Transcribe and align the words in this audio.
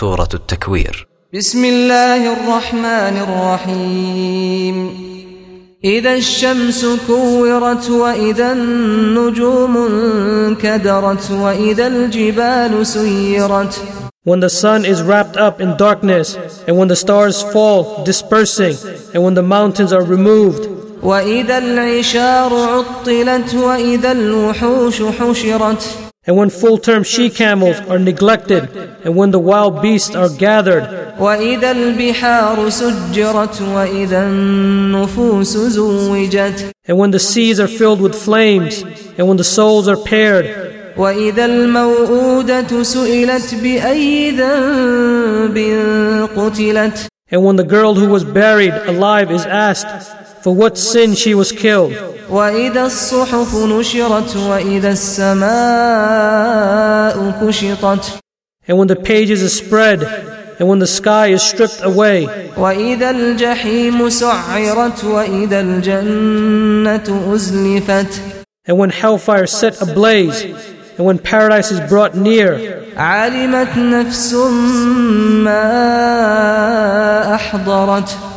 سورة 0.00 0.28
التكوير. 0.34 1.08
بسم 1.34 1.64
الله 1.64 2.32
الرحمن 2.32 3.14
الرحيم. 3.26 4.76
إذا 5.84 6.14
الشمس 6.14 6.86
كورت 7.06 7.90
وإذا 7.90 8.52
النجوم 8.52 9.76
انكدرت 9.76 11.30
وإذا 11.30 11.86
الجبال 11.86 12.86
سيرت. 12.86 13.74
When 14.24 14.40
the 14.40 14.48
sun 14.48 14.84
is 14.84 15.02
wrapped 15.02 15.36
up 15.36 15.60
in 15.60 15.76
darkness, 15.76 16.36
and 16.66 16.76
when 16.76 16.88
the 16.88 16.96
stars 16.96 17.42
fall, 17.52 18.04
dispersing, 18.04 18.76
and 19.14 19.22
when 19.22 19.34
the 19.34 19.42
mountains 19.42 19.92
are 19.92 20.04
removed, 20.16 20.68
وإذا 21.02 21.58
العشار 21.58 22.52
عطلت 22.54 23.54
وإذا 23.54 24.12
الوحوش 24.12 25.02
حشرت. 25.02 25.82
And 26.26 26.36
when 26.38 26.48
full 26.48 26.78
term 26.78 27.02
she 27.04 27.28
camels 27.28 27.78
are 27.80 27.98
neglected, 27.98 28.74
and 29.04 29.14
when 29.14 29.30
the 29.30 29.38
wild 29.38 29.82
beasts 29.82 30.14
are 30.14 30.30
gathered, 30.30 30.84
and 36.88 36.98
when 36.98 37.10
the 37.10 37.18
seas 37.18 37.60
are 37.60 37.68
filled 37.68 38.00
with 38.00 38.14
flames, 38.14 38.82
and 39.18 39.28
when 39.28 39.36
the 39.36 39.44
souls 39.44 39.86
are 39.86 39.98
paired, 39.98 40.46
and 47.30 47.44
when 47.44 47.56
the 47.56 47.64
girl 47.64 47.94
who 47.94 48.08
was 48.08 48.24
buried 48.24 48.72
alive 48.72 49.30
is 49.30 49.44
asked, 49.44 50.23
for 50.43 50.55
what 50.55 50.77
sin 50.77 51.15
she 51.15 51.33
was 51.33 51.51
killed, 51.51 51.93
وإذا 52.29 52.85
الصحف 52.85 53.55
نشرت 53.55 54.35
وإذا 54.35 54.91
السماء 54.91 55.49
كشطت 57.41 58.19
and 58.67 58.77
when 58.77 58.87
the 58.87 58.95
pages 58.95 59.41
is 59.41 59.57
spread, 59.57 60.03
and 60.59 60.67
when 60.69 60.77
the 60.77 60.85
sky 60.85 61.27
is 61.27 61.41
stripped 61.41 61.81
away, 61.81 62.27
وإذا 62.57 63.09
الجحيم 63.09 64.09
سعرت 64.09 65.03
وإذا 65.03 65.59
الجنة 65.61 67.33
أزلفت 67.35 68.19
and 68.67 68.77
when 68.77 68.89
hellfire 68.91 69.45
is 69.45 69.51
set 69.51 69.81
ablaze, 69.81 70.43
and 70.97 71.05
when 71.07 71.17
paradise 71.17 71.71
is 71.71 71.79
brought 71.89 72.15
near, 72.15 72.59
علمت 72.95 73.77
نفس 73.77 74.33
ما 75.43 77.35
أحضرت 77.35 78.32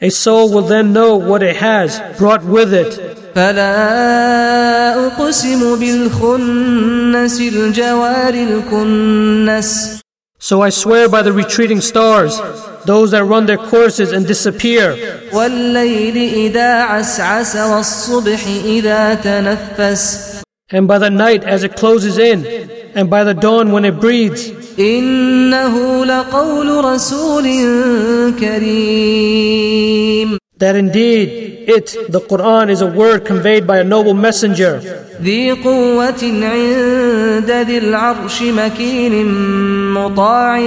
a 0.00 0.10
soul 0.10 0.52
will 0.52 0.62
then 0.62 0.92
know 0.92 1.16
what 1.16 1.42
it 1.42 1.56
has 1.56 2.00
brought 2.18 2.44
with 2.44 2.74
it. 2.74 3.16
فلا 3.34 5.06
أقسم 5.06 5.76
بالخنس 5.76 7.40
الجوار 7.40 8.34
الكنس 8.34 10.00
So 10.38 10.62
I 10.62 10.68
swear 10.70 11.08
by 11.08 11.22
the 11.22 11.32
retreating 11.32 11.80
stars, 11.80 12.40
those 12.84 13.10
that 13.10 13.24
run 13.24 13.46
their 13.46 13.56
courses 13.58 14.12
and 14.12 14.26
disappear, 14.26 14.96
والليل 15.32 16.16
إذا 16.16 16.82
عسعس 16.82 17.56
والصبح 17.56 18.46
إذا 18.64 19.14
تنفس 19.14 20.36
and 20.70 20.88
by 20.88 20.98
the 20.98 21.10
night 21.10 21.44
as 21.44 21.62
it 21.62 21.76
closes 21.76 22.18
in, 22.18 22.44
and 22.94 23.08
by 23.08 23.22
the 23.22 23.34
dawn 23.34 23.70
when 23.70 23.84
it 23.84 24.00
breathes. 24.00 24.59
إنه 24.78 26.04
لقول 26.04 26.84
رسول 26.84 27.44
كريم 28.40 30.06
That 30.58 30.74
indeed 30.74 31.28
it, 31.68 31.94
the 32.08 32.20
Quran, 32.20 32.70
is 32.70 32.80
a 32.80 32.86
word 32.86 33.26
conveyed 33.26 33.66
by 33.66 33.78
a 33.78 33.84
noble 33.84 34.14
messenger, 34.14 34.80
ذي 35.22 35.52
قوة 35.52 36.22
عند 36.22 37.50
ذي 37.50 37.78
العرش 37.78 38.42
مكين 38.42 39.26
مطاع 39.92 40.60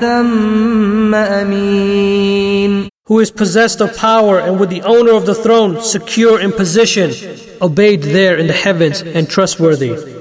ثم 0.00 1.14
أمين 1.14 2.90
who 3.10 3.18
is 3.18 3.32
possessed 3.32 3.80
of 3.80 3.96
power 3.96 4.38
and 4.38 4.60
with 4.60 4.70
the 4.70 4.82
owner 4.82 5.12
of 5.12 5.26
the 5.26 5.34
throne 5.34 5.82
secure 5.82 6.38
in 6.40 6.52
position, 6.52 7.10
obeyed 7.60 8.02
there 8.02 8.36
in 8.36 8.46
the 8.46 8.52
heavens 8.52 9.02
and 9.02 9.28
trustworthy. 9.28 10.13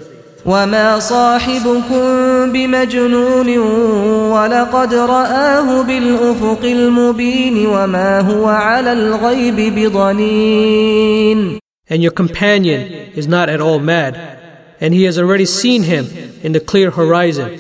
وما 0.46 1.00
صاحبكم 1.00 2.06
بمجنون 2.52 3.58
ولقد 4.32 4.94
رآه 4.94 5.82
بالأفق 5.82 6.64
المبين 6.64 7.68
وما 7.68 8.20
هو 8.20 8.48
على 8.48 8.94
الغيب 8.94 9.76
بضنين 9.76 11.60
And 11.92 12.04
your 12.04 12.12
companion 12.12 12.82
is 13.16 13.28
not 13.28 13.50
at 13.50 13.60
all 13.60 13.80
mad, 13.80 14.14
and 14.80 14.94
he 14.94 15.06
has 15.06 15.18
already 15.18 15.46
seen 15.46 15.82
him 15.84 16.06
in 16.44 16.52
the 16.52 16.60
clear 16.60 16.92
horizon, 16.92 17.60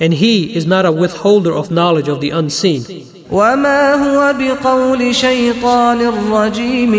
and 0.00 0.14
he 0.14 0.56
is 0.56 0.66
not 0.66 0.84
a 0.84 0.90
withholder 0.90 1.52
of 1.52 1.70
knowledge 1.70 2.08
of 2.08 2.20
the 2.20 2.30
unseen. 2.30 2.82
وما 3.30 3.94
هو 3.94 4.34
بقول 4.38 5.14
شيطان 5.14 6.12
رجيم 6.32 6.92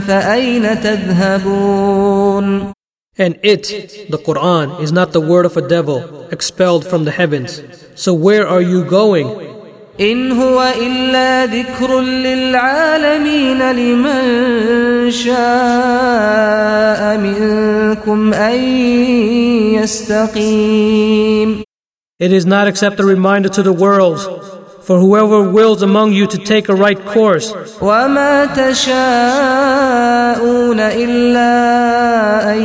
فأين 0.00 0.80
تذهبون 0.80 2.71
And 3.16 3.38
it, 3.42 4.06
the 4.10 4.18
Quran, 4.18 4.80
is 4.80 4.92
not 4.92 5.12
the 5.12 5.20
word 5.20 5.44
of 5.44 5.56
a 5.56 5.66
devil 5.66 6.28
expelled 6.30 6.86
from 6.86 7.04
the 7.04 7.10
heavens. 7.10 7.60
So 7.96 8.14
where 8.14 8.46
are 8.46 8.62
you 8.62 8.84
going? 8.84 9.48
إن 10.00 10.32
هو 10.32 10.72
إلا 10.80 11.46
ذكر 11.46 12.00
للعالمين 12.00 13.72
لمن 13.72 15.10
شاء 15.10 17.18
منكم 17.18 18.34
أن 18.34 18.58
يستقيم 19.74 21.62
It 22.20 22.32
is 22.32 22.46
not 22.46 22.66
except 22.68 23.00
a 23.00 23.04
reminder 23.04 23.48
to 23.48 23.62
the 23.62 23.72
worlds 23.72 24.26
for 24.82 24.98
whoever 24.98 25.42
wills 25.50 25.82
among 25.82 26.12
you 26.12 26.26
to 26.26 26.38
take 26.38 26.68
a 26.68 26.74
right 26.74 26.98
course. 27.06 27.52
وما 27.80 28.46
تشاءون 28.56 30.00
إلا 30.80 31.52
أن 32.52 32.62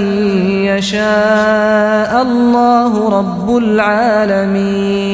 يشاء 0.66 2.22
الله 2.22 3.09
رب 3.09 3.57
العالمين 5.03 5.13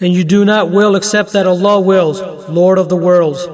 And 0.00 0.14
you 0.14 0.22
do 0.24 0.44
not 0.44 0.70
will 0.70 0.94
except 0.94 1.32
that 1.32 1.46
Allah 1.46 1.80
wills, 1.80 2.22
Lord 2.48 2.78
of 2.78 2.88
the 2.88 2.96
worlds. 2.96 3.48